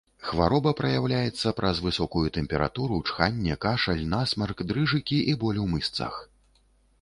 [0.27, 6.19] Хвароба праяўляецца праз высокую тэмпературу, чханне, кашаль, насмарк, дрыжыкі і боль у мышцах.